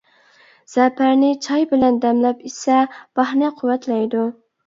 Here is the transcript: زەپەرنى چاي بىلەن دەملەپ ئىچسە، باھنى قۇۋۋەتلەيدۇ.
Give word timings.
زەپەرنى 0.75 1.27
چاي 1.47 1.67
بىلەن 1.73 1.99
دەملەپ 2.07 2.41
ئىچسە، 2.49 2.79
باھنى 3.21 3.53
قۇۋۋەتلەيدۇ. 3.61 4.27